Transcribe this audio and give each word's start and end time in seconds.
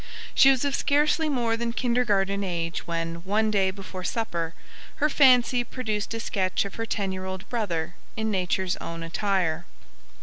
She 0.33 0.49
was 0.49 0.65
of 0.65 0.73
scarcely 0.73 1.29
more 1.29 1.55
than 1.55 1.73
kindergarten 1.73 2.43
age 2.43 2.87
when, 2.87 3.17
one 3.17 3.51
day 3.51 3.69
before 3.69 4.03
supper, 4.03 4.55
her 4.95 5.09
fancy 5.11 5.63
produced 5.63 6.15
a 6.15 6.19
sketch 6.19 6.65
of 6.65 6.73
her 6.73 6.87
ten 6.87 7.11
year 7.11 7.25
old 7.25 7.47
brother 7.49 7.93
in 8.17 8.31
nature's 8.31 8.75
own 8.77 9.03
attire. 9.03 9.63